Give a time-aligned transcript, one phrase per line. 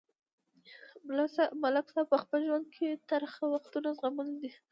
[1.61, 4.51] ملک صاحب په خپل ژوند کې ترخه وختونه زغملي دي.